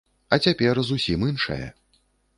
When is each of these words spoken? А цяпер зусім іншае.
А 0.35 0.39
цяпер 0.45 0.81
зусім 0.87 1.27
іншае. 1.29 1.63